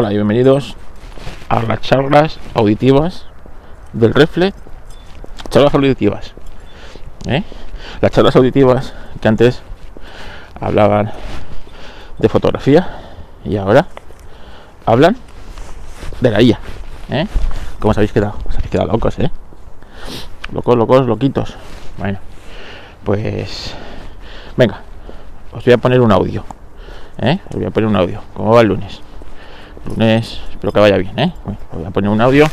Hola 0.00 0.12
y 0.12 0.14
bienvenidos 0.14 0.76
a 1.48 1.60
las 1.64 1.80
charlas 1.80 2.38
auditivas 2.54 3.26
del 3.92 4.14
Refle. 4.14 4.54
Charlas 5.50 5.74
auditivas. 5.74 6.34
¿eh? 7.26 7.42
Las 8.00 8.12
charlas 8.12 8.36
auditivas 8.36 8.94
que 9.20 9.26
antes 9.26 9.60
hablaban 10.60 11.10
de 12.16 12.28
fotografía 12.28 12.88
y 13.44 13.56
ahora 13.56 13.88
hablan 14.86 15.16
de 16.20 16.30
la 16.30 16.42
IA. 16.42 16.60
¿eh? 17.10 17.26
¿Cómo 17.80 17.90
os 17.90 17.98
habéis 17.98 18.12
quedado? 18.12 18.36
Os 18.48 18.54
habéis 18.54 18.70
quedado 18.70 18.92
locos, 18.92 19.18
¿eh? 19.18 19.32
Locos, 20.52 20.76
locos, 20.76 21.06
loquitos. 21.08 21.56
Bueno, 21.96 22.20
pues 23.02 23.74
venga, 24.56 24.80
os 25.50 25.64
voy 25.64 25.72
a 25.72 25.78
poner 25.78 26.00
un 26.00 26.12
audio. 26.12 26.44
¿eh? 27.18 27.40
Os 27.50 27.56
voy 27.56 27.64
a 27.64 27.70
poner 27.72 27.88
un 27.88 27.96
audio. 27.96 28.20
¿Cómo 28.32 28.54
va 28.54 28.60
el 28.60 28.68
lunes? 28.68 29.07
Lunes, 29.88 30.40
espero 30.50 30.72
que 30.72 30.80
vaya 30.80 30.96
bien, 30.98 31.18
¿eh? 31.18 31.32
voy 31.72 31.84
a 31.84 31.90
poner 31.90 32.10
un 32.10 32.20
audio 32.20 32.46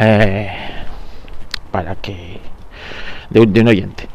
eh, 0.00 0.50
para 1.70 1.94
que 1.96 2.40
de 3.30 3.40
un, 3.40 3.52
de 3.52 3.60
un 3.60 3.68
oyente. 3.68 4.08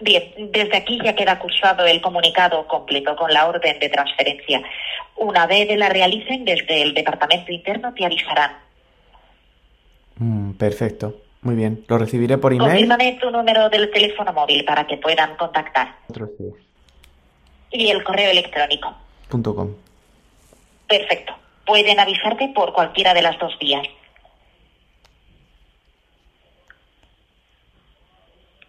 Bien, 0.00 0.22
desde 0.52 0.76
aquí 0.76 0.98
ya 1.02 1.14
queda 1.14 1.38
cursado 1.38 1.86
el 1.86 2.00
comunicado 2.00 2.66
completo 2.68 3.16
con 3.16 3.32
la 3.32 3.46
orden 3.46 3.78
de 3.78 3.88
transferencia. 3.88 4.62
Una 5.16 5.46
vez 5.46 5.76
la 5.76 5.88
realicen 5.88 6.44
desde 6.44 6.82
el 6.82 6.94
departamento 6.94 7.50
interno 7.50 7.92
te 7.94 8.04
avisarán. 8.04 8.52
Mm, 10.18 10.52
perfecto, 10.52 11.16
muy 11.42 11.54
bien. 11.54 11.84
Lo 11.88 11.98
recibiré 11.98 12.38
por 12.38 12.52
email. 12.52 12.70
Confírmame 12.70 13.18
tu 13.20 13.30
número 13.30 13.68
del 13.70 13.90
teléfono 13.90 14.32
móvil 14.32 14.64
para 14.64 14.86
que 14.86 14.98
puedan 14.98 15.36
contactar. 15.36 15.96
Otro 16.08 16.28
sí. 16.38 16.52
Y 17.72 17.90
el 17.90 18.04
correo 18.04 18.30
electrónico. 18.30 18.94
Punto 19.28 19.54
com. 19.54 19.74
Perfecto. 20.88 21.34
Pueden 21.64 21.98
avisarte 21.98 22.48
por 22.54 22.72
cualquiera 22.72 23.12
de 23.12 23.22
las 23.22 23.38
dos 23.38 23.58
vías. 23.58 23.86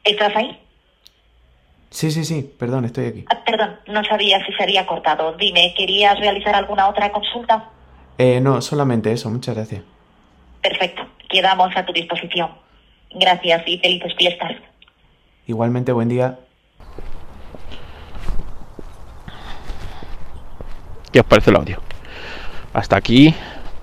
¿Estás 0.04 0.36
ahí? 0.36 0.60
Sí, 1.90 2.12
sí, 2.12 2.26
sí, 2.26 2.54
perdón, 2.58 2.86
estoy 2.86 3.06
aquí. 3.06 3.26
Ah, 3.30 3.44
perdón, 3.46 3.80
no 3.88 4.04
sabía 4.04 4.44
si 4.46 4.54
se 4.54 4.64
había 4.64 4.86
cortado. 4.86 5.34
Dime, 5.34 5.74
¿querías 5.76 6.20
realizar 6.20 6.56
alguna 6.56 6.88
otra 6.88 7.12
consulta? 7.12 7.70
Eh, 8.18 8.40
no, 8.42 8.62
solamente 8.62 9.12
eso, 9.12 9.30
muchas 9.30 9.56
gracias. 9.56 9.84
Perfecto. 10.62 11.08
Quedamos 11.30 11.76
a 11.76 11.86
tu 11.86 11.94
disposición. 11.94 12.52
Gracias 13.12 13.64
y 13.68 13.80
felices 13.80 14.14
fiestas. 14.18 14.54
Igualmente, 15.46 15.92
buen 15.92 16.10
día. 16.10 16.40
¿Qué 21.12 21.20
os 21.20 21.26
parece 21.26 21.50
el 21.50 21.56
audio? 21.56 21.82
Hasta 22.78 22.96
aquí 22.96 23.34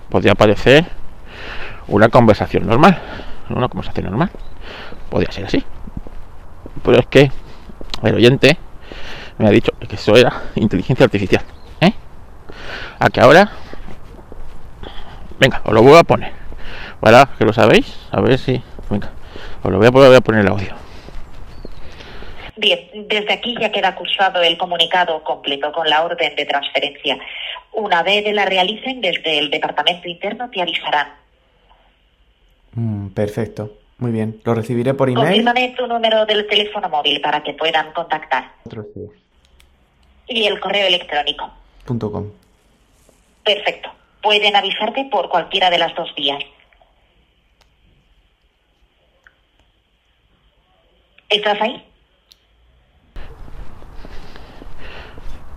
podría 0.08 0.36
parecer 0.36 0.86
una 1.88 2.08
conversación 2.10 2.64
normal. 2.64 2.96
Una 3.50 3.66
conversación 3.66 4.06
normal. 4.06 4.30
Podría 5.10 5.32
ser 5.32 5.46
así. 5.46 5.64
Pero 6.84 7.00
es 7.00 7.06
que 7.06 7.32
el 8.04 8.14
oyente 8.14 8.56
me 9.38 9.48
ha 9.48 9.50
dicho 9.50 9.72
que 9.88 9.96
eso 9.96 10.14
era 10.14 10.42
inteligencia 10.54 11.02
artificial. 11.02 11.42
¿eh? 11.80 11.92
A 13.00 13.10
que 13.10 13.20
ahora. 13.20 13.50
Venga, 15.40 15.60
os 15.64 15.74
lo 15.74 15.82
vuelvo 15.82 15.98
a 15.98 16.04
poner. 16.04 16.32
¿Verdad? 17.02 17.30
Que 17.36 17.44
lo 17.44 17.52
sabéis. 17.52 17.98
A 18.12 18.20
ver 18.20 18.38
si. 18.38 18.62
Venga, 18.90 19.10
os 19.64 19.72
lo 19.72 19.78
voy 19.78 19.90
voy 19.90 20.14
a 20.14 20.20
poner 20.20 20.42
el 20.42 20.48
audio. 20.48 20.83
Bien, 22.56 22.88
desde 23.08 23.32
aquí 23.32 23.56
ya 23.60 23.72
queda 23.72 23.94
cursado 23.96 24.40
el 24.42 24.56
comunicado 24.56 25.22
completo 25.24 25.72
con 25.72 25.88
la 25.88 26.04
orden 26.04 26.36
de 26.36 26.46
transferencia. 26.46 27.18
Una 27.72 28.02
vez 28.02 28.32
la 28.32 28.44
realicen 28.44 29.00
desde 29.00 29.38
el 29.38 29.50
departamento 29.50 30.08
interno 30.08 30.48
te 30.50 30.62
avisarán. 30.62 31.08
Mm, 32.72 33.08
perfecto, 33.08 33.72
muy 33.98 34.12
bien. 34.12 34.40
Lo 34.44 34.54
recibiré 34.54 34.94
por 34.94 35.08
email. 35.08 35.26
Confírmame 35.26 35.74
tu 35.76 35.86
número 35.86 36.26
del 36.26 36.46
teléfono 36.46 36.88
móvil 36.88 37.20
para 37.20 37.42
que 37.42 37.54
puedan 37.54 37.92
contactar. 37.92 38.52
Otro 38.64 38.84
sí. 38.94 39.10
Y 40.28 40.46
el 40.46 40.60
correo 40.60 40.86
electrónico. 40.86 41.52
Punto 41.84 42.10
com. 42.10 42.30
Perfecto. 43.44 43.90
Pueden 44.22 44.56
avisarte 44.56 45.04
por 45.10 45.28
cualquiera 45.28 45.70
de 45.70 45.78
las 45.78 45.94
dos 45.94 46.14
vías. 46.14 46.42
¿Estás 51.28 51.60
ahí? 51.60 51.84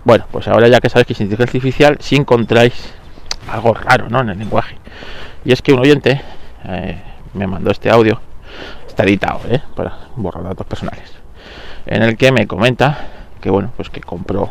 Bueno, 0.08 0.24
pues 0.30 0.48
ahora 0.48 0.68
ya 0.68 0.80
que 0.80 0.88
sabéis 0.88 1.06
que 1.06 1.12
es 1.12 1.20
inteligencia 1.20 1.58
artificial, 1.58 1.98
si 2.00 2.16
encontráis 2.16 2.72
algo 3.46 3.74
raro 3.74 4.08
¿no? 4.08 4.22
en 4.22 4.30
el 4.30 4.38
lenguaje. 4.38 4.78
Y 5.44 5.52
es 5.52 5.60
que 5.60 5.74
un 5.74 5.80
oyente 5.80 6.22
eh, 6.64 6.98
me 7.34 7.46
mandó 7.46 7.70
este 7.70 7.90
audio, 7.90 8.18
está 8.86 9.02
editado, 9.04 9.42
¿eh? 9.50 9.60
para 9.76 9.98
borrar 10.16 10.44
datos 10.44 10.66
personales, 10.66 11.12
en 11.84 12.02
el 12.02 12.16
que 12.16 12.32
me 12.32 12.46
comenta 12.46 13.06
que 13.42 13.50
bueno, 13.50 13.70
pues 13.76 13.90
que 13.90 14.00
compró 14.00 14.48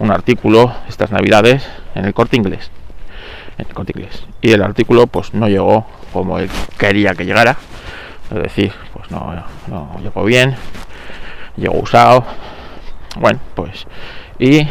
un 0.00 0.10
artículo 0.10 0.74
estas 0.88 1.12
navidades 1.12 1.64
en 1.94 2.06
el 2.06 2.12
corte 2.12 2.34
inglés. 2.34 2.68
En 3.58 3.68
el 3.68 3.74
corte 3.74 3.92
inglés. 3.94 4.24
Y 4.42 4.50
el 4.50 4.62
artículo 4.64 5.06
pues 5.06 5.34
no 5.34 5.46
llegó 5.46 5.86
como 6.12 6.40
él 6.40 6.50
quería 6.76 7.14
que 7.14 7.24
llegara. 7.24 7.56
Es 8.32 8.42
decir, 8.42 8.72
pues 8.92 9.08
no, 9.12 9.40
no 9.68 10.00
llegó 10.02 10.24
bien, 10.24 10.56
llegó 11.56 11.78
usado. 11.78 12.24
Bueno, 13.20 13.38
pues 13.54 13.86
y 14.38 14.66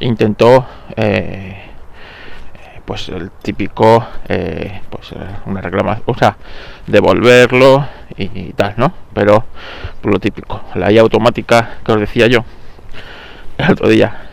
intentó 0.00 0.66
eh, 0.96 1.62
pues 2.84 3.08
el 3.08 3.30
típico 3.30 4.04
eh, 4.28 4.80
pues 4.90 5.14
una 5.46 5.60
reclamación 5.60 6.04
o 6.06 6.14
sea 6.14 6.36
devolverlo 6.86 7.86
y, 8.16 8.52
tal 8.52 8.74
no 8.76 8.92
pero 9.14 9.44
por 10.00 10.12
lo 10.12 10.18
típico 10.18 10.62
la 10.74 10.90
IA 10.92 11.00
automática 11.00 11.78
que 11.84 11.92
os 11.92 12.00
decía 12.00 12.26
yo 12.26 12.44
el 13.58 13.72
otro 13.72 13.88
día 13.88 14.28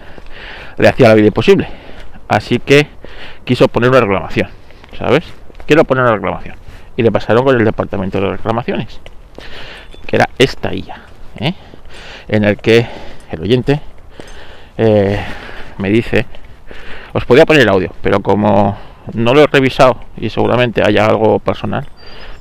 le 0.77 0.87
hacía 0.87 1.09
la 1.09 1.13
vida 1.13 1.27
imposible. 1.27 1.67
Así 2.27 2.59
que 2.59 2.87
quiso 3.43 3.67
poner 3.67 3.89
una 3.89 4.01
reclamación 4.01 4.49
sabes 4.97 5.23
quiero 5.65 5.83
poner 5.83 6.03
una 6.03 6.13
reclamación. 6.13 6.55
Y 6.97 7.03
le 7.03 7.11
pasaron 7.11 7.45
con 7.45 7.55
el 7.55 7.63
departamento 7.63 8.19
de 8.19 8.29
reclamaciones 8.31 8.99
que 10.05 10.15
era 10.15 10.27
esta 10.37 10.73
IA 10.73 11.01
¿eh? 11.39 11.53
en 12.27 12.43
el 12.43 12.57
que 12.57 12.87
el 13.31 13.41
oyente 13.41 13.79
eh, 14.81 15.19
me 15.77 15.89
dice, 15.89 16.25
os 17.11 17.25
podía 17.25 17.45
poner 17.45 17.63
el 17.63 17.69
audio, 17.69 17.91
pero 18.01 18.21
como 18.21 18.77
no 19.13 19.33
lo 19.33 19.41
he 19.41 19.47
revisado 19.47 19.99
y 20.15 20.29
seguramente 20.29 20.81
haya 20.81 21.05
algo 21.05 21.39
personal, 21.39 21.85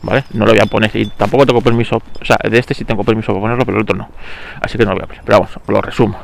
¿vale? 0.03 0.23
No 0.35 0.47
lo 0.47 0.53
voy 0.53 0.61
a 0.61 0.67
poner 0.67 0.95
y 0.95 1.07
tampoco 1.07 1.47
tengo 1.47 1.61
permiso, 1.61 1.97
o 1.97 2.25
sea, 2.25 2.39
de 2.49 2.57
este 2.57 2.75
sí 2.75 2.85
tengo 2.85 3.03
permiso 3.03 3.33
para 3.33 3.41
ponerlo, 3.41 3.67
pero 3.67 3.79
el 3.79 3.83
otro 3.83 3.97
no. 3.97 4.09
Así 4.61 4.79
que 4.79 4.85
no 4.85 4.91
lo 4.91 4.99
voy 4.99 5.05
a 5.05 5.07
poner. 5.09 5.23
Pero 5.25 5.41
vamos, 5.41 5.59
lo 5.67 5.81
resumo. 5.81 6.17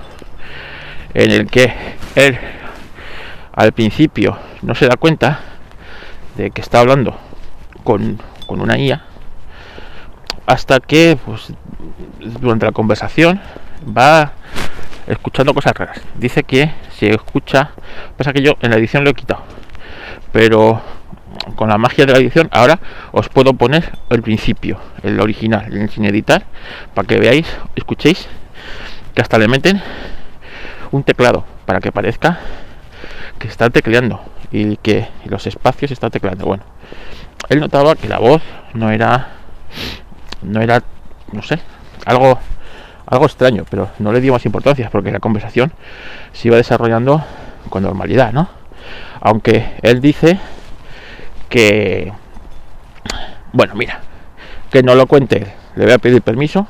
En 1.15 1.33
el 1.33 1.49
que 1.49 1.75
él 2.15 2.39
al 3.53 3.73
principio 3.73 4.39
no 4.63 4.77
se 4.77 4.87
da 4.87 4.97
cuenta 4.97 5.41
de 6.37 6.53
que 6.53 6.61
está 6.61 6.79
hablando 6.79 7.19
con, 7.83 8.21
con 8.47 8.61
una 8.61 8.79
IA 8.79 9.03
hasta 10.47 10.79
que 10.79 11.19
pues, 11.25 11.53
durante 12.21 12.67
la 12.67 12.73
conversación 12.73 13.41
va 13.85 14.33
escuchando 15.07 15.55
cosas 15.55 15.75
raras. 15.75 16.01
Dice 16.17 16.43
que 16.43 16.73
si 16.93 17.07
escucha, 17.07 17.71
pasa 18.17 18.33
que 18.33 18.43
yo 18.43 18.55
en 18.61 18.71
la 18.71 18.77
edición 18.77 19.05
lo 19.05 19.11
he 19.11 19.15
quitado, 19.15 19.43
pero 20.33 20.81
con 21.57 21.69
la 21.69 21.79
magia 21.79 22.07
de 22.07 22.13
la 22.13 22.19
edición 22.19 22.49
ahora 22.53 22.79
os 23.13 23.29
puedo 23.29 23.55
poner 23.55 23.93
el 24.11 24.23
principio, 24.23 24.79
el 25.03 25.21
original, 25.21 25.73
el 25.73 25.91
sin 25.91 26.05
editar, 26.05 26.45
para 26.95 27.07
que 27.07 27.19
veáis, 27.19 27.47
escuchéis 27.77 28.29
que 29.15 29.23
hasta 29.23 29.39
le 29.39 29.49
meten 29.49 29.81
un 30.91 31.03
teclado 31.03 31.45
para 31.67 31.81
que 31.81 31.93
parezca 31.93 32.39
que 33.39 33.49
está 33.49 33.71
tecleando 33.71 34.21
y 34.51 34.77
que 34.77 35.09
los 35.25 35.47
espacios 35.47 35.91
está 35.91 36.11
tecleando. 36.11 36.47
Bueno, 36.47 36.65
él 37.49 37.61
notaba 37.61 37.95
que 37.97 38.09
la 38.09 38.19
voz 38.19 38.43
no 38.73 38.91
era, 38.91 39.29
no 40.43 40.61
era, 40.61 40.83
no 41.33 41.43
sé, 41.43 41.59
algo 42.07 42.39
algo 43.07 43.27
extraño, 43.27 43.65
pero 43.69 43.91
no 43.99 44.13
le 44.13 44.21
dio 44.21 44.33
más 44.33 44.45
importancia 44.47 44.89
porque 44.91 45.11
la 45.11 45.21
conversación 45.21 45.73
se 46.33 46.49
iba 46.49 46.57
desarrollando 46.57 47.23
con 47.69 47.83
normalidad, 47.83 48.33
¿no? 48.33 48.49
Aunque 49.21 49.73
él 49.83 50.01
dice 50.01 50.39
que, 51.49 52.13
bueno, 53.53 53.75
mira, 53.75 54.01
que 54.71 54.83
no 54.83 54.95
lo 54.95 55.07
cuente, 55.07 55.47
le 55.77 55.85
voy 55.85 55.95
a 55.95 55.99
pedir 55.99 56.23
permiso 56.23 56.67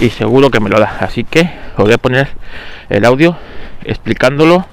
y 0.00 0.10
seguro 0.10 0.50
que 0.50 0.60
me 0.60 0.70
lo 0.70 0.78
da. 0.80 0.96
Así 1.00 1.24
que 1.24 1.42
os 1.76 1.84
voy 1.84 1.92
a 1.92 1.98
poner 1.98 2.28
el 2.88 3.04
audio 3.04 3.36
explicándolo 3.84 4.66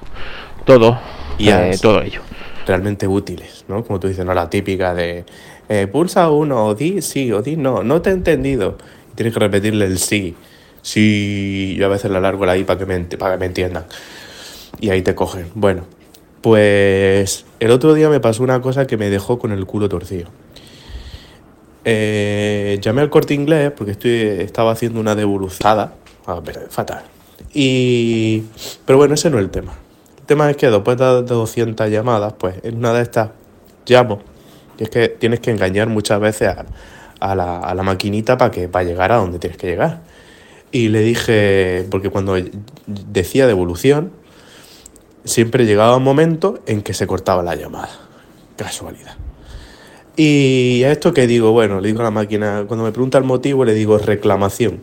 todo, 0.64 0.98
Y 1.38 1.50
eh, 1.50 1.76
todo 1.80 2.02
ello. 2.02 2.22
realmente 2.66 3.06
útiles, 3.06 3.64
¿no? 3.68 3.84
Como 3.84 4.00
tú 4.00 4.08
dices, 4.08 4.24
¿no? 4.24 4.34
La 4.34 4.50
típica 4.50 4.94
de 4.94 5.24
eh, 5.68 5.86
pulsa 5.86 6.30
uno, 6.30 6.66
o 6.66 6.74
di 6.74 7.00
sí, 7.02 7.30
o 7.32 7.42
di 7.42 7.56
no, 7.56 7.82
no 7.82 8.00
te 8.02 8.10
he 8.10 8.12
entendido. 8.12 8.76
Y 9.12 9.14
tienes 9.16 9.34
que 9.34 9.40
repetirle 9.40 9.86
el 9.86 9.98
sí. 9.98 10.36
Sí, 10.82 11.74
yo 11.78 11.86
a 11.86 11.88
veces 11.88 12.10
la 12.10 12.20
largo 12.20 12.46
la 12.46 12.56
I 12.56 12.64
para 12.64 12.78
que 12.78 12.86
me, 12.86 13.00
para 13.00 13.34
que 13.34 13.40
me 13.40 13.46
entiendan. 13.46 13.84
y 14.80 14.90
ahí 14.90 15.02
te 15.02 15.14
cogen. 15.14 15.46
Bueno, 15.54 15.84
pues 16.40 17.44
el 17.60 17.70
otro 17.70 17.94
día 17.94 18.08
me 18.08 18.20
pasó 18.20 18.42
una 18.42 18.60
cosa 18.60 18.86
que 18.86 18.96
me 18.96 19.10
dejó 19.10 19.38
con 19.38 19.52
el 19.52 19.66
culo 19.66 19.88
torcido. 19.88 20.28
Eh, 21.84 22.78
llamé 22.82 23.00
al 23.00 23.10
corte 23.10 23.34
inglés 23.34 23.72
porque 23.76 23.92
estoy, 23.92 24.12
estaba 24.12 24.72
haciendo 24.72 25.00
una 25.00 25.14
devolucionada. 25.14 25.94
A 26.26 26.40
ver, 26.40 26.66
fatal. 26.70 27.02
Y, 27.54 28.42
pero 28.84 28.98
bueno, 28.98 29.14
ese 29.14 29.30
no 29.30 29.38
es 29.38 29.44
el 29.44 29.50
tema. 29.50 29.72
El 30.20 30.26
tema 30.26 30.50
es 30.50 30.56
que 30.56 30.68
después 30.70 30.98
de 30.98 31.22
200 31.22 31.90
llamadas, 31.90 32.34
pues 32.38 32.56
en 32.62 32.76
una 32.76 32.92
de 32.92 33.02
estas 33.02 33.30
llamo. 33.86 34.20
Y 34.78 34.84
es 34.84 34.90
que 34.90 35.08
tienes 35.08 35.40
que 35.40 35.50
engañar 35.50 35.88
muchas 35.88 36.20
veces 36.20 36.48
a, 36.48 36.66
a, 37.20 37.34
la, 37.34 37.58
a 37.58 37.74
la, 37.74 37.82
maquinita 37.82 38.36
para 38.36 38.50
que 38.50 38.68
para 38.68 38.84
llegar 38.84 39.10
a 39.12 39.16
donde 39.16 39.38
tienes 39.38 39.58
que 39.58 39.68
llegar. 39.68 40.02
Y 40.70 40.88
le 40.88 41.00
dije, 41.00 41.86
porque 41.90 42.10
cuando 42.10 42.36
decía 42.86 43.46
devolución, 43.46 44.12
siempre 45.24 45.66
llegaba 45.66 45.96
un 45.96 46.02
momento 46.02 46.60
en 46.66 46.82
que 46.82 46.94
se 46.94 47.06
cortaba 47.06 47.42
la 47.42 47.54
llamada. 47.54 47.90
Casualidad. 48.56 49.16
Y 50.16 50.82
a 50.84 50.90
esto 50.90 51.14
que 51.14 51.26
digo, 51.26 51.52
bueno, 51.52 51.80
le 51.80 51.88
digo 51.88 52.00
a 52.00 52.04
la 52.04 52.10
máquina, 52.10 52.64
cuando 52.66 52.84
me 52.84 52.92
pregunta 52.92 53.18
el 53.18 53.24
motivo, 53.24 53.64
le 53.64 53.72
digo 53.72 53.98
reclamación. 53.98 54.82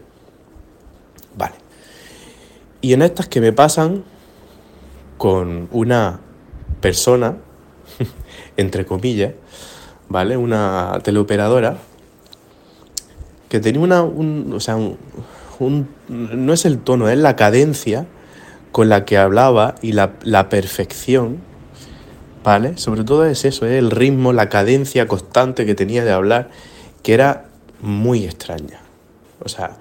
Vale. 1.38 1.56
Y 2.82 2.94
en 2.94 3.02
estas 3.02 3.28
que 3.28 3.42
me 3.42 3.52
pasan 3.52 4.06
con 5.18 5.68
una 5.72 6.22
persona, 6.80 7.38
entre 8.58 8.86
comillas, 8.86 9.34
¿vale? 10.08 10.38
Una 10.38 11.00
teleoperadora, 11.04 11.78
que 13.50 13.60
tenía 13.60 13.82
una, 13.82 14.04
un, 14.04 14.54
o 14.54 14.60
sea, 14.60 14.78
un, 14.78 14.98
no 15.60 16.54
es 16.54 16.66
el 16.66 16.80
tono, 16.80 17.10
es 17.10 17.18
la 17.18 17.36
cadencia 17.36 18.06
con 18.72 18.90
la 18.90 19.06
que 19.06 19.18
hablaba 19.18 19.76
y 19.82 19.94
la, 19.94 20.14
la 20.24 20.50
perfección, 20.50 21.38
¿vale? 22.44 22.78
Sobre 22.78 23.04
todo 23.04 23.26
es 23.26 23.46
eso, 23.46 23.66
es 23.66 23.74
el 23.74 23.92
ritmo, 23.92 24.34
la 24.34 24.50
cadencia 24.50 25.08
constante 25.08 25.66
que 25.66 25.76
tenía 25.76 26.04
de 26.04 26.12
hablar, 26.12 26.50
que 27.04 27.14
era 27.14 27.46
muy 27.82 28.26
extraña. 28.26 28.82
O 29.44 29.50
sea, 29.50 29.78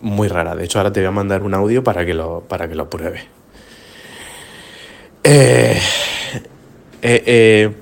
muy 0.00 0.28
rara. 0.28 0.54
De 0.54 0.64
hecho, 0.64 0.78
ahora 0.78 0.92
te 0.92 1.00
voy 1.00 1.08
a 1.08 1.12
mandar 1.12 1.42
un 1.42 1.54
audio 1.54 1.82
para 1.84 2.04
que 2.06 2.14
lo, 2.14 2.40
para 2.48 2.68
que 2.68 2.74
lo 2.74 2.88
pruebes. 2.88 3.24
Eh, 5.24 5.78
eh, 7.02 7.22
eh, 7.26 7.74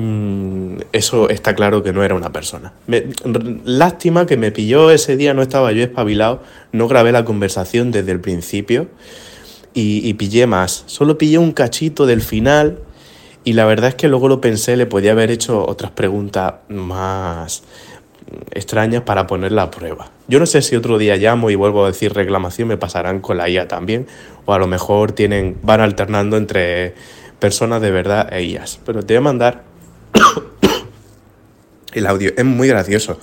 mm, 0.00 0.78
eso 0.92 1.28
está 1.28 1.54
claro 1.54 1.82
que 1.82 1.92
no 1.92 2.04
era 2.04 2.14
una 2.14 2.30
persona. 2.30 2.72
Lástima 3.64 4.26
que 4.26 4.36
me 4.36 4.52
pilló 4.52 4.90
ese 4.90 5.16
día, 5.16 5.34
no 5.34 5.42
estaba 5.42 5.72
yo 5.72 5.82
espabilado, 5.82 6.42
no 6.72 6.86
grabé 6.88 7.12
la 7.12 7.24
conversación 7.24 7.90
desde 7.90 8.12
el 8.12 8.20
principio 8.20 8.88
y, 9.74 10.14
pillé 10.14 10.46
más. 10.46 10.84
Solo 10.86 11.18
pillé 11.18 11.38
un 11.38 11.52
cachito 11.52 12.06
del 12.06 12.22
final 12.22 12.78
y 13.44 13.52
la 13.52 13.66
verdad 13.66 13.90
es 13.90 13.94
que 13.94 14.08
luego 14.08 14.28
lo 14.28 14.40
pensé, 14.40 14.76
le 14.76 14.86
podía 14.86 15.12
haber 15.12 15.30
hecho 15.30 15.66
otras 15.66 15.90
preguntas 15.90 16.54
más 16.68 17.62
extrañas 18.52 19.02
para 19.02 19.26
ponerla 19.26 19.62
a 19.62 19.70
prueba. 19.70 20.10
Yo 20.28 20.40
no 20.40 20.46
sé 20.46 20.62
si 20.62 20.76
otro 20.76 20.98
día 20.98 21.16
llamo 21.16 21.50
y 21.50 21.54
vuelvo 21.54 21.84
a 21.84 21.88
decir 21.88 22.12
reclamación, 22.12 22.68
me 22.68 22.76
pasarán 22.76 23.20
con 23.20 23.36
la 23.36 23.48
IA 23.48 23.68
también, 23.68 24.06
o 24.46 24.54
a 24.54 24.58
lo 24.58 24.66
mejor 24.66 25.12
tienen, 25.12 25.58
van 25.62 25.80
alternando 25.80 26.36
entre 26.36 26.94
personas 27.38 27.82
de 27.82 27.90
verdad 27.90 28.32
e 28.32 28.42
IAs. 28.44 28.80
Pero 28.84 29.02
te 29.02 29.14
voy 29.14 29.18
a 29.18 29.20
mandar 29.20 29.64
el 31.92 32.06
audio, 32.06 32.32
es 32.36 32.44
muy 32.44 32.68
gracioso, 32.68 33.18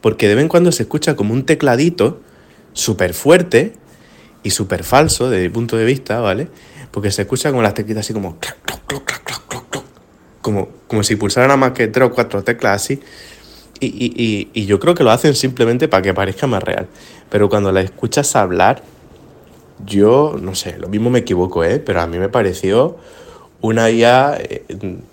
porque 0.00 0.28
de 0.28 0.34
vez 0.34 0.42
en 0.42 0.48
cuando 0.48 0.72
se 0.72 0.84
escucha 0.84 1.16
como 1.16 1.34
un 1.34 1.44
tecladito 1.44 2.20
súper 2.72 3.14
fuerte 3.14 3.74
y 4.42 4.50
súper 4.50 4.84
falso 4.84 5.30
desde 5.30 5.44
mi 5.44 5.50
punto 5.50 5.76
de 5.76 5.84
vista, 5.84 6.20
¿vale? 6.20 6.48
Porque 6.90 7.10
se 7.10 7.22
escucha 7.22 7.50
como 7.50 7.62
las 7.62 7.74
teclitas 7.74 8.04
así 8.04 8.12
como... 8.12 8.38
Como, 10.40 10.68
como 10.88 11.04
si 11.04 11.14
pulsaran 11.14 11.52
a 11.52 11.56
más 11.56 11.70
que 11.70 11.86
tres 11.86 12.08
o 12.08 12.10
cuatro 12.10 12.42
teclas 12.42 12.82
así. 12.82 13.00
Y, 13.78 13.86
y, 13.86 14.50
y, 14.52 14.66
yo 14.66 14.80
creo 14.80 14.94
que 14.94 15.04
lo 15.04 15.12
hacen 15.12 15.36
simplemente 15.36 15.86
para 15.86 16.02
que 16.02 16.12
parezca 16.12 16.48
más 16.48 16.62
real. 16.62 16.88
Pero 17.30 17.48
cuando 17.48 17.70
la 17.70 17.80
escuchas 17.80 18.34
hablar, 18.34 18.82
yo 19.86 20.36
no 20.40 20.56
sé, 20.56 20.78
lo 20.78 20.88
mismo 20.88 21.10
me 21.10 21.20
equivoco, 21.20 21.62
¿eh? 21.64 21.78
Pero 21.78 22.00
a 22.00 22.06
mí 22.08 22.18
me 22.18 22.28
pareció 22.28 22.96
una 23.62 23.90
IA 23.90 24.36
eh, 24.38 24.64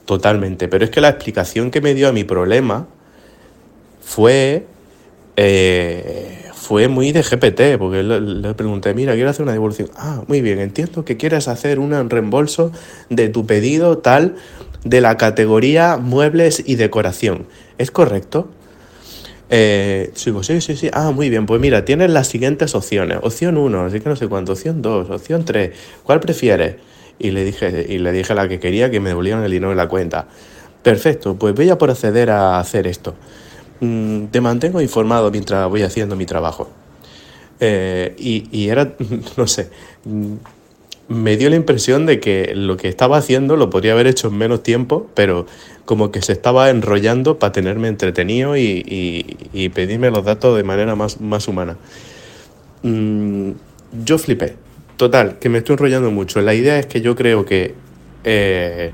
totalmente. 0.06 0.68
Pero 0.68 0.84
es 0.84 0.92
que 0.92 1.00
la 1.00 1.10
explicación 1.10 1.72
que 1.72 1.80
me 1.80 1.94
dio 1.94 2.10
a 2.10 2.12
mi 2.12 2.26
problema 2.26 2.88
fue 4.02 4.66
eh, 5.38 6.50
fue 6.70 6.88
muy 6.88 7.12
de 7.12 7.24
GPT, 7.24 7.80
porque 7.80 8.04
le, 8.04 8.54
pregunté, 8.54 8.94
mira, 8.94 9.16
quiero 9.16 9.30
hacer 9.30 9.42
una 9.42 9.54
devolución. 9.54 9.90
Ah, 9.96 10.22
muy 10.28 10.42
bien, 10.42 10.60
entiendo 10.60 11.04
que 11.04 11.18
quieres 11.18 11.48
hacer 11.48 11.80
un 11.80 12.10
reembolso 12.10 12.72
de 13.10 13.30
tu 13.30 13.48
pedido 13.48 13.98
tal 13.98 14.36
de 14.84 15.02
la 15.02 15.18
categoría 15.18 15.98
muebles 15.98 16.62
y 16.64 16.76
decoración. 16.76 17.48
¿Es 17.80 17.90
correcto? 17.90 18.50
Eh, 19.50 20.12
sí, 20.14 20.32
sí, 20.44 20.76
sí. 20.76 20.90
Ah, 20.94 21.10
muy 21.10 21.30
bien, 21.32 21.48
pues 21.48 21.60
mira, 21.60 21.86
tienes 21.86 22.12
las 22.12 22.28
siguientes 22.28 22.76
opciones. 22.76 23.18
Opción 23.24 23.58
1, 23.58 23.86
así 23.86 24.00
que 24.00 24.10
no 24.10 24.16
sé 24.16 24.28
cuánto. 24.28 24.52
Opción 24.52 24.84
2, 24.84 25.10
opción 25.10 25.46
3. 25.46 25.72
¿Cuál 26.04 26.20
prefieres? 26.20 26.76
Y 27.20 27.32
le 27.32 27.44
dije, 27.44 27.86
y 27.90 28.00
le 28.00 28.12
dije 28.12 28.34
a 28.34 28.36
la 28.36 28.48
que 28.48 28.60
quería 28.60 28.90
que 28.90 29.00
me 29.00 29.10
devolvieran 29.10 29.44
el 29.44 29.52
dinero 29.52 29.72
en 29.72 29.78
la 29.78 29.88
cuenta. 29.88 30.28
Perfecto, 30.82 31.36
pues 31.36 31.54
voy 31.54 31.70
a 31.70 31.78
proceder 31.78 32.32
a 32.32 32.60
hacer 32.60 32.88
esto 32.88 33.16
mmm, 33.80 34.26
te 34.26 34.42
mantengo 34.42 34.82
informado 34.82 35.32
mientras 35.32 35.70
voy 35.70 35.84
haciendo 35.84 36.16
mi 36.16 36.26
trabajo. 36.26 36.70
Eh, 37.60 38.16
y, 38.18 38.48
y, 38.52 38.70
era, 38.70 38.94
no 39.38 39.48
sé, 39.48 39.70
me 41.08 41.38
dio 41.38 41.50
la 41.50 41.56
impresión 41.56 42.06
de 42.06 42.20
que 42.20 42.54
lo 42.56 42.78
que 42.78 42.88
estaba 42.88 43.18
haciendo 43.18 43.58
lo 43.58 43.70
podría 43.70 43.94
haber 43.94 44.08
hecho 44.08 44.30
en 44.30 44.38
menos 44.38 44.64
tiempo, 44.64 45.10
pero 45.14 45.46
como 45.86 46.12
que 46.12 46.22
se 46.22 46.34
estaba 46.34 46.70
enrollando 46.70 47.40
para 47.40 47.52
tenerme 47.52 47.88
entretenido 47.88 48.56
y, 48.56 48.62
y, 48.62 49.38
y 49.54 49.70
pedirme 49.70 50.12
los 50.12 50.24
datos 50.24 50.56
de 50.56 50.64
manera 50.64 50.96
más, 50.96 51.20
más 51.20 51.48
humana. 51.48 51.78
Mm, 52.84 53.52
yo 54.06 54.18
flipé. 54.18 54.56
Total, 55.00 55.40
que 55.40 55.48
me 55.48 55.60
estoy 55.60 55.76
enrollando 55.76 56.12
mucho. 56.12 56.42
La 56.42 56.54
idea 56.54 56.78
es 56.78 56.86
que 56.86 57.00
yo 57.00 57.16
creo 57.16 57.46
que 57.46 57.74
eh, 58.26 58.92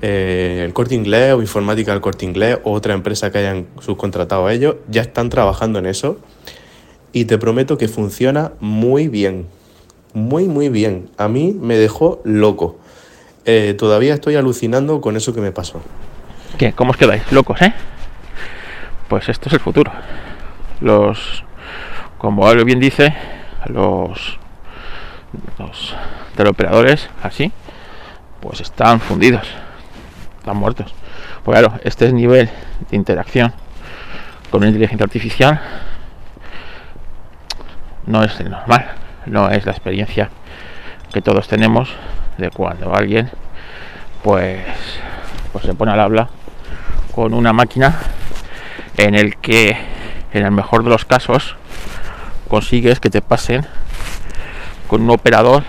eh, 0.00 0.62
el 0.64 0.72
Corte 0.72 0.94
Inglés 0.94 1.34
o 1.34 1.42
Informática 1.42 1.92
del 1.92 2.00
Corte 2.00 2.24
Inglés 2.24 2.56
o 2.64 2.72
otra 2.72 2.94
empresa 2.94 3.30
que 3.30 3.36
hayan 3.36 3.66
subcontratado 3.78 4.46
a 4.46 4.54
ellos 4.54 4.76
ya 4.88 5.02
están 5.02 5.28
trabajando 5.28 5.80
en 5.80 5.84
eso 5.84 6.18
y 7.12 7.26
te 7.26 7.36
prometo 7.36 7.76
que 7.76 7.88
funciona 7.88 8.52
muy 8.60 9.08
bien, 9.08 9.48
muy 10.14 10.44
muy 10.44 10.70
bien. 10.70 11.10
A 11.18 11.28
mí 11.28 11.54
me 11.60 11.76
dejó 11.76 12.22
loco. 12.24 12.78
Eh, 13.44 13.74
todavía 13.76 14.14
estoy 14.14 14.36
alucinando 14.36 15.02
con 15.02 15.14
eso 15.14 15.34
que 15.34 15.42
me 15.42 15.52
pasó. 15.52 15.82
¿Qué? 16.56 16.72
¿Cómo 16.72 16.92
os 16.92 16.96
quedáis? 16.96 17.30
Locos, 17.32 17.60
¿eh? 17.60 17.74
Pues 19.08 19.28
esto 19.28 19.50
es 19.50 19.52
el 19.52 19.60
futuro. 19.60 19.92
Los, 20.80 21.44
como 22.16 22.48
algo 22.48 22.64
bien 22.64 22.80
dice, 22.80 23.12
los, 23.66 24.38
los 25.58 25.94
teleoperadores 26.36 27.08
así, 27.22 27.52
pues 28.40 28.60
están 28.60 29.00
fundidos 29.00 29.46
están 30.38 30.56
muertos. 30.56 30.94
Pues 31.44 31.58
claro, 31.58 31.78
este 31.84 32.06
es 32.06 32.12
nivel 32.12 32.48
de 32.90 32.96
interacción 32.96 33.52
con 34.50 34.62
una 34.62 34.68
inteligencia 34.68 35.04
artificial 35.04 35.60
no 38.06 38.24
es 38.24 38.40
el 38.40 38.50
normal, 38.50 38.86
no 39.26 39.50
es 39.50 39.66
la 39.66 39.72
experiencia 39.72 40.30
que 41.12 41.20
todos 41.20 41.46
tenemos 41.46 41.90
de 42.38 42.50
cuando 42.50 42.94
alguien 42.94 43.30
pues, 44.22 44.64
pues 45.52 45.64
se 45.64 45.74
pone 45.74 45.92
al 45.92 46.00
habla 46.00 46.28
con 47.14 47.34
una 47.34 47.52
máquina 47.52 47.98
en 48.96 49.14
el 49.14 49.36
que 49.36 49.76
en 50.32 50.44
el 50.44 50.50
mejor 50.50 50.84
de 50.84 50.90
los 50.90 51.04
casos 51.04 51.56
consigues 52.48 53.00
que 53.00 53.10
te 53.10 53.20
pasen 53.20 53.66
con 54.88 55.02
un 55.02 55.10
operador 55.10 55.62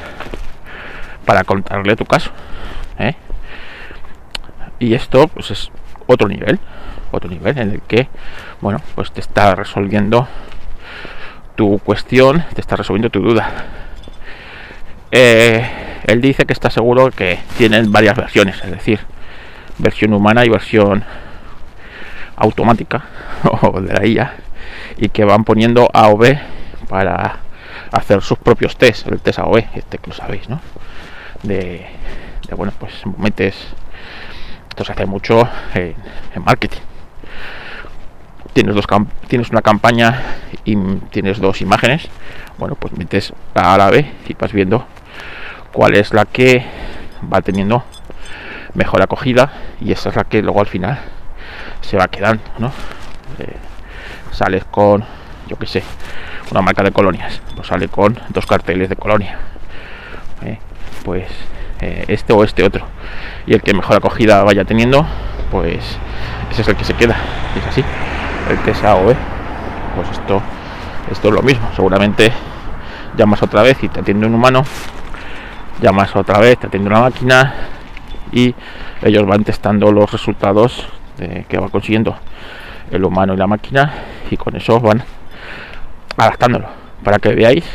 para 1.25 1.43
contarle 1.43 1.95
tu 1.95 2.05
caso. 2.05 2.31
¿eh? 2.97 3.15
y 4.79 4.93
esto 4.93 5.27
pues 5.27 5.51
es 5.51 5.71
otro 6.07 6.27
nivel 6.27 6.59
otro 7.11 7.29
nivel 7.29 7.57
en 7.57 7.71
el 7.71 7.81
que 7.81 8.07
bueno 8.61 8.81
pues 8.95 9.11
te 9.11 9.19
está 9.19 9.55
resolviendo 9.55 10.27
tu 11.55 11.79
cuestión 11.79 12.45
te 12.53 12.61
está 12.61 12.77
resolviendo 12.77 13.09
tu 13.09 13.21
duda 13.21 13.51
eh, 15.11 15.99
él 16.05 16.21
dice 16.21 16.45
que 16.45 16.53
está 16.53 16.69
seguro 16.69 17.11
que 17.11 17.39
tienen 17.57 17.91
varias 17.91 18.15
versiones 18.15 18.63
es 18.63 18.71
decir 18.71 18.99
versión 19.77 20.13
humana 20.13 20.45
y 20.45 20.49
versión 20.49 21.03
automática 22.35 23.03
o 23.61 23.81
de 23.81 23.93
la 23.93 24.05
IA 24.05 24.33
y 24.97 25.09
que 25.09 25.25
van 25.25 25.43
poniendo 25.43 25.89
A 25.93 26.09
o 26.09 26.17
B 26.17 26.39
para 26.87 27.39
hacer 27.91 28.21
sus 28.21 28.37
propios 28.37 28.77
test 28.77 29.07
el 29.07 29.19
test 29.19 29.39
AOE 29.39 29.67
este 29.73 29.97
que 29.97 30.09
lo 30.09 30.15
sabéis 30.15 30.49
no 30.49 30.59
de, 31.43 31.87
bueno 32.55 32.73
pues 32.79 32.93
metes 33.17 33.55
esto 34.79 34.85
se 34.85 34.91
hace 34.93 35.05
mucho 35.05 35.45
en, 35.73 35.95
marketing. 36.41 36.79
Tienes, 38.53 38.75
dos 38.75 38.85
tienes 39.27 39.49
una 39.49 39.61
campaña 39.61 40.37
y 40.63 40.77
tienes 41.11 41.39
dos 41.39 41.61
imágenes. 41.61 42.07
Bueno, 42.57 42.75
pues 42.75 42.97
metes 42.97 43.33
a 43.55 43.77
la 43.77 43.89
B 43.89 44.09
y 44.25 44.33
vas 44.35 44.53
viendo 44.53 44.85
cuál 45.73 45.95
es 45.95 46.13
la 46.13 46.23
que 46.23 46.63
va 47.21 47.41
teniendo 47.41 47.83
mejor 48.73 49.01
acogida 49.01 49.51
y 49.81 49.91
esa 49.91 50.09
es 50.09 50.15
la 50.15 50.23
que 50.23 50.41
luego 50.41 50.61
al 50.61 50.67
final 50.67 50.99
se 51.81 51.97
va 51.97 52.07
quedando, 52.07 52.43
¿no? 52.57 52.71
Eh, 53.39 53.57
sales 54.31 54.63
con, 54.63 55.03
yo 55.47 55.57
que 55.57 55.67
sé, 55.67 55.83
una 56.51 56.61
marca 56.61 56.83
de 56.83 56.91
colonias, 56.91 57.41
pues 57.55 57.67
sale 57.67 57.87
con 57.87 58.17
dos 58.29 58.45
carteles 58.45 58.89
de 58.89 58.95
colonia, 58.95 59.37
eh, 60.43 60.57
pues 61.03 61.27
eh, 61.81 62.05
este 62.07 62.33
o 62.33 62.43
este 62.43 62.63
otro, 62.63 62.85
y 63.45 63.53
el 63.53 63.61
que 63.61 63.73
mejor 63.73 63.97
acogida 63.97 64.43
vaya 64.43 64.65
teniendo, 64.65 65.05
pues 65.51 65.97
ese 66.51 66.61
es 66.61 66.67
el 66.67 66.75
que 66.75 66.83
se 66.83 66.93
queda, 66.93 67.15
es 67.57 67.65
así, 67.67 67.83
el 68.49 68.57
que 68.59 68.73
sea 68.73 68.95
o 68.95 69.03
pues 69.03 70.09
esto, 70.11 70.41
esto 71.11 71.27
es 71.27 71.33
lo 71.33 71.41
mismo, 71.41 71.67
seguramente 71.75 72.31
llamas 73.15 73.43
otra 73.43 73.61
vez 73.61 73.83
y 73.83 73.89
te 73.89 73.99
atiende 73.99 74.25
un 74.25 74.35
humano, 74.35 74.63
llamas 75.81 76.15
otra 76.15 76.39
vez, 76.39 76.57
te 76.57 76.67
atiende 76.67 76.89
una 76.89 77.01
máquina 77.01 77.53
y 78.31 78.53
ellos 79.01 79.25
van 79.25 79.43
testando 79.43 79.91
los 79.91 80.11
resultados 80.11 80.87
que 81.49 81.57
va 81.57 81.67
consiguiendo 81.67 82.15
el 82.91 83.03
humano 83.03 83.33
y 83.33 83.37
la 83.37 83.45
máquina 83.45 83.93
y 84.31 84.37
con 84.37 84.55
eso 84.55 84.79
van 84.79 85.03
adaptándolo 86.19 86.67
para 87.03 87.17
que 87.17 87.33
veáis 87.33 87.65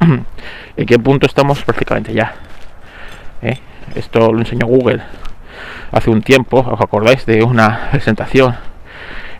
en 0.76 0.86
qué 0.86 0.98
punto 0.98 1.26
estamos 1.26 1.62
prácticamente 1.62 2.12
ya. 2.12 2.34
¿eh? 3.42 3.58
Esto 3.94 4.32
lo 4.32 4.40
enseñó 4.40 4.66
Google 4.66 5.02
hace 5.92 6.10
un 6.10 6.20
tiempo, 6.20 6.60
os 6.60 6.80
acordáis 6.80 7.24
de 7.26 7.42
una 7.42 7.88
presentación 7.90 8.54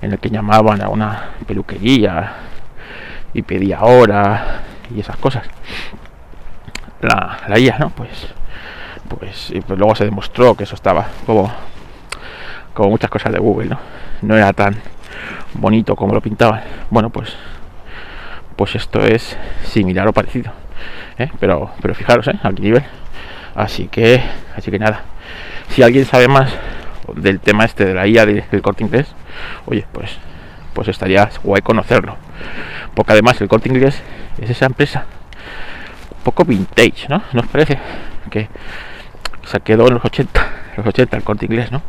en 0.01 0.11
la 0.13 0.17
que 0.17 0.31
llamaban 0.31 0.81
a 0.81 0.89
una 0.89 1.31
peluquería 1.47 2.35
y 3.35 3.43
pedía 3.43 3.83
hora 3.83 4.63
y 4.95 5.01
esas 5.01 5.17
cosas. 5.17 5.47
La, 7.01 7.39
la 7.49 7.59
IA, 7.59 7.79
¿no? 7.79 7.91
Pues, 7.91 8.09
pues, 9.09 9.51
y 9.51 9.61
pues 9.61 9.79
luego 9.79 9.95
se 9.95 10.05
demostró 10.05 10.55
que 10.55 10.65
eso 10.65 10.75
estaba 10.75 11.07
como, 11.27 11.53
como 12.73 12.91
muchas 12.91 13.11
cosas 13.11 13.33
de 13.33 13.39
Google, 13.39 13.69
¿no? 13.71 13.79
No 14.23 14.37
era 14.37 14.53
tan 14.53 14.77
bonito 15.55 15.97
como 15.97 16.15
lo 16.15 16.21
pintaban. 16.21 16.63
Bueno, 16.91 17.11
pues, 17.11 17.37
pues 18.57 18.75
esto 18.75 19.05
es 19.05 19.37
similar 19.65 20.09
o 20.09 20.13
parecido, 20.13 20.53
¿eh? 21.19 21.29
pero, 21.39 21.71
pero 21.81 21.95
fijaros, 21.95 22.27
¿eh? 22.29 22.39
A 22.43 22.53
qué 22.53 22.63
nivel. 22.63 22.85
Así 23.55 23.89
que, 23.89 24.23
así 24.57 24.71
que 24.71 24.79
nada. 24.79 25.03
Si 25.69 25.83
alguien 25.83 26.05
sabe 26.05 26.29
más 26.29 26.53
del 27.15 27.41
tema 27.41 27.65
este 27.65 27.85
de 27.85 27.95
la 27.95 28.07
IA 28.07 28.27
del 28.27 28.63
corte 28.63 28.85
inglés, 28.85 29.07
oye, 29.67 29.87
pues, 29.93 30.19
pues 30.75 30.89
estaría 30.89 31.29
guay 31.43 31.63
conocerlo. 31.63 32.17
Porque 32.95 33.13
además 33.13 33.41
el 33.41 33.49
corte 33.49 33.69
inglés 33.69 34.03
es 34.41 34.51
esa 34.51 34.67
empresa 34.67 35.07
un 36.17 36.23
poco 36.23 36.45
vintage, 36.45 37.09
¿no? 37.09 37.23
¿Nos 37.33 37.47
parece? 37.47 37.79
Que 38.31 38.49
se 39.45 39.61
quedó 39.61 39.87
en 39.89 39.95
los 39.95 40.05
80, 40.05 40.51
los 40.77 40.87
80 40.87 41.17
el 41.17 41.23
corte 41.23 41.47
inglés, 41.47 41.73
¿no? 41.73 41.83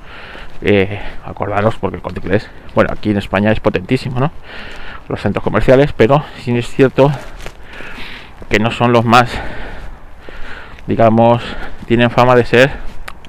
Eh, 0.61 0.99
acordaros 1.23 1.75
porque 1.75 1.97
el 1.97 2.01
corte 2.01 2.19
inglés, 2.23 2.49
bueno, 2.73 2.89
aquí 2.91 3.11
en 3.11 3.17
España 3.17 3.51
es 3.51 3.59
potentísimo, 3.59 4.19
¿no? 4.19 4.31
Los 5.07 5.21
centros 5.21 5.43
comerciales, 5.43 5.93
pero 5.93 6.23
sí 6.39 6.57
es 6.57 6.67
cierto 6.67 7.11
que 8.49 8.59
no 8.59 8.71
son 8.71 8.91
los 8.91 9.05
más, 9.05 9.29
digamos, 10.87 11.43
tienen 11.85 12.09
fama 12.09 12.35
de 12.35 12.45
ser, 12.45 12.71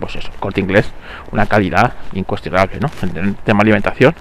pues 0.00 0.17
eso, 0.17 0.31
corte 0.41 0.61
inglés, 0.61 0.91
una 1.33 1.47
calidad 1.47 1.93
incuestionable, 2.12 2.79
¿no? 2.81 2.91
En 3.03 3.17
el 3.17 3.35
tema 3.37 3.62
alimentación, 3.62 4.15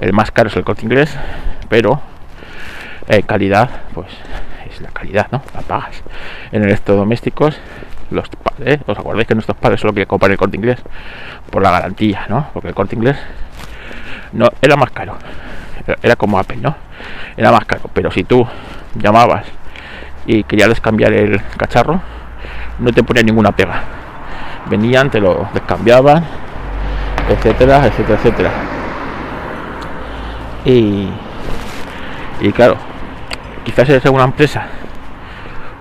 el 0.00 0.12
más 0.12 0.30
caro 0.30 0.48
es 0.48 0.56
el 0.56 0.64
corte 0.64 0.82
inglés, 0.82 1.16
pero 1.68 2.02
eh, 3.08 3.22
calidad, 3.22 3.70
pues 3.94 4.08
es 4.68 4.80
la 4.80 4.90
calidad, 4.90 5.28
¿no? 5.30 5.42
La 5.54 5.60
pagas. 5.62 6.02
En 6.52 6.64
electrodomésticos, 6.64 7.56
los 8.10 8.28
padres, 8.28 8.80
¿os 8.86 8.98
acordáis 8.98 9.26
que 9.26 9.34
nuestros 9.34 9.56
padres 9.56 9.80
solo 9.80 9.92
que 9.92 10.06
comprar 10.06 10.30
el 10.30 10.38
corte 10.38 10.56
inglés? 10.56 10.78
Por 11.50 11.62
la 11.62 11.70
garantía, 11.70 12.26
¿no? 12.28 12.48
Porque 12.52 12.68
el 12.68 12.74
corte 12.74 12.96
inglés 12.96 13.16
no 14.32 14.48
era 14.60 14.76
más 14.76 14.90
caro. 14.90 15.16
Era 16.02 16.16
como 16.16 16.38
Apple, 16.38 16.58
¿no? 16.58 16.74
Era 17.36 17.52
más 17.52 17.64
caro. 17.64 17.82
Pero 17.92 18.10
si 18.10 18.24
tú 18.24 18.46
llamabas 18.94 19.46
y 20.26 20.42
querías 20.44 20.80
cambiar 20.80 21.12
el 21.12 21.40
cacharro, 21.56 22.00
no 22.78 22.92
te 22.92 23.02
ponía 23.02 23.22
ninguna 23.22 23.52
pega. 23.52 23.82
Venían, 24.66 25.10
te 25.10 25.20
lo 25.20 25.48
descambiaban, 25.54 26.24
etcétera, 27.28 27.86
etcétera, 27.86 28.18
etcétera. 28.18 28.50
Y, 30.64 31.08
y 32.40 32.52
claro, 32.52 32.76
quizás 33.64 33.88
es 33.88 34.04
una 34.06 34.24
empresa 34.24 34.66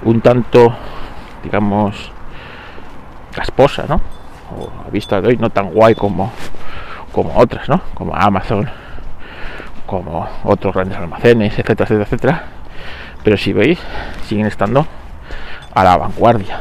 un 0.03 0.21
tanto, 0.21 0.75
digamos, 1.43 2.11
casposa, 3.35 3.85
¿no? 3.87 4.01
A 4.85 4.89
vista 4.89 5.21
de 5.21 5.27
hoy 5.27 5.37
no 5.37 5.49
tan 5.49 5.71
guay 5.71 5.95
como, 5.95 6.31
como 7.11 7.35
otras, 7.37 7.67
¿no? 7.69 7.81
Como 7.93 8.15
Amazon, 8.15 8.69
como 9.85 10.27
otros 10.43 10.73
grandes 10.73 10.97
almacenes, 10.97 11.53
etcétera, 11.59 11.83
etcétera, 11.83 12.03
etcétera. 12.03 12.43
Pero 13.23 13.37
si 13.37 13.53
veis, 13.53 13.79
siguen 14.23 14.45
estando 14.45 14.85
a 15.73 15.83
la 15.83 15.97
vanguardia 15.97 16.59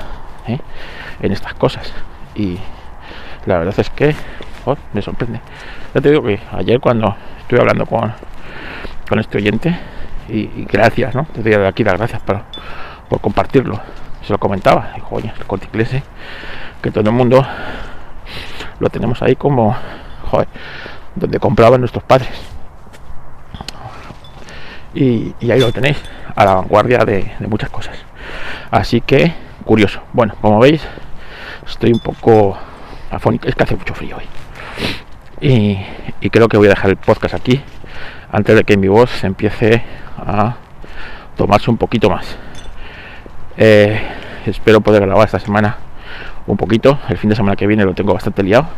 ¿eh? 0.49 0.59
en 1.21 1.33
estas 1.33 1.54
cosas. 1.54 1.93
Y 2.35 2.59
la 3.47 3.59
verdad 3.59 3.75
es 3.78 3.90
que 3.90 4.14
oh, 4.64 4.76
me 4.93 5.02
sorprende. 5.02 5.40
Ya 5.95 6.00
te 6.00 6.11
digo 6.11 6.23
que 6.23 6.40
ayer 6.52 6.81
cuando 6.81 7.14
estuve 7.40 7.61
hablando 7.61 7.87
con, 7.87 8.12
con 9.09 9.19
este 9.21 9.38
oyente, 9.38 9.78
y, 10.28 10.64
gracias, 10.64 11.14
¿no? 11.14 11.26
Te 11.26 11.43
doy 11.43 11.54
aquí 11.66 11.85
las 11.85 11.95
gracias 11.95 12.21
por, 12.23 12.40
por 13.09 13.21
compartirlo. 13.21 13.81
Se 14.23 14.33
lo 14.33 14.38
comentaba, 14.38 14.90
dijo, 14.95 15.14
oye, 15.16 15.33
el 15.38 15.45
corte 15.45 15.66
inglés, 15.66 15.93
¿eh? 15.95 16.02
Que 16.85 16.91
todo 16.91 17.09
el 17.09 17.17
mundo 17.17 17.43
lo 18.79 18.91
tenemos 18.91 19.23
ahí 19.23 19.37
como, 19.37 19.75
joder, 20.31 20.47
donde 21.14 21.38
compraban 21.38 21.81
nuestros 21.81 22.05
padres. 22.05 22.29
Y, 24.93 25.35
ahí 25.50 25.61
lo 25.61 25.73
tenéis, 25.73 25.97
a 26.37 26.45
la 26.45 26.55
vanguardia 26.57 26.99
de, 26.99 27.33
muchas 27.49 27.71
cosas. 27.71 27.97
Así 28.71 29.00
que, 29.00 29.33
curioso. 29.64 30.03
Bueno, 30.12 30.35
como 30.43 30.59
veis, 30.59 30.87
estoy 31.67 31.91
un 31.91 32.00
poco 32.00 32.59
afónico, 33.11 33.49
es 33.49 33.55
que 33.55 33.62
hace 33.62 33.76
mucho 33.76 33.95
frío 33.95 34.19
hoy. 34.19 34.25
Y, 35.41 35.79
creo 36.29 36.49
que 36.49 36.59
voy 36.59 36.67
a 36.67 36.71
dejar 36.71 36.91
el 36.91 36.97
podcast 36.99 37.35
aquí 37.35 37.62
antes 38.31 38.55
de 38.57 38.64
que 38.64 38.76
mi 38.76 38.88
voz 38.88 39.25
empiece 39.25 39.83
a 40.19 40.57
tomarse 41.35 41.71
un 41.71 41.79
poquito 41.79 42.11
más. 42.11 42.37
Eh, 43.57 43.99
espero 44.45 44.83
poder 44.83 45.07
grabar 45.07 45.25
esta 45.25 45.38
semana 45.38 45.79
un 46.47 46.57
poquito. 46.57 46.99
El 47.09 47.19
fin 47.19 47.31
de 47.31 47.37
semana 47.37 47.57
que 47.57 47.67
viene 47.67 47.85
lo 47.85 47.95
tengo 47.95 48.13
bastante 48.13 48.43
liado 48.43 48.69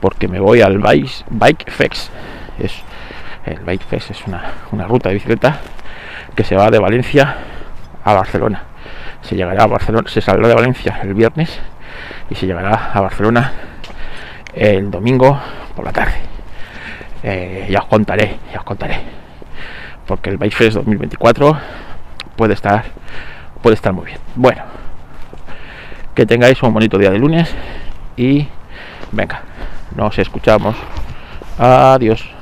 porque 0.00 0.28
me 0.28 0.40
voy 0.40 0.60
al 0.60 0.78
Bike, 0.78 1.24
Bike. 1.30 1.72
Es, 2.58 2.82
el 3.46 3.60
Bike 3.60 3.84
Fest 3.84 4.10
es 4.10 4.26
una, 4.26 4.42
una 4.72 4.86
ruta 4.86 5.08
de 5.08 5.14
bicicleta 5.14 5.60
que 6.34 6.44
se 6.44 6.54
va 6.54 6.70
de 6.70 6.78
Valencia 6.78 7.36
a 8.04 8.14
Barcelona. 8.14 8.62
Se 9.22 9.34
llegará 9.34 9.64
a 9.64 9.66
Barcelona, 9.66 10.08
se 10.08 10.20
saldrá 10.20 10.48
de 10.48 10.54
Valencia 10.54 11.00
el 11.02 11.14
viernes 11.14 11.58
y 12.30 12.34
se 12.34 12.46
llegará 12.46 12.92
a 12.92 13.00
Barcelona 13.00 13.52
el 14.54 14.90
domingo 14.90 15.38
por 15.74 15.84
la 15.84 15.92
tarde. 15.92 16.14
Eh, 17.22 17.66
ya 17.70 17.80
os 17.80 17.86
contaré, 17.86 18.38
ya 18.52 18.60
os 18.60 18.64
contaré. 18.64 19.00
Porque 20.06 20.30
el 20.30 20.38
Bike 20.38 20.54
Fest 20.54 20.76
2024 20.76 21.58
puede 22.36 22.54
estar 22.54 22.84
puede 23.62 23.74
estar 23.74 23.92
muy 23.92 24.06
bien. 24.06 24.18
Bueno, 24.36 24.62
que 26.18 26.26
tengáis 26.26 26.60
un 26.64 26.74
bonito 26.74 26.98
día 26.98 27.12
de 27.12 27.18
lunes 27.20 27.48
y 28.16 28.44
venga, 29.12 29.42
nos 29.94 30.18
escuchamos. 30.18 30.74
Adiós. 31.56 32.37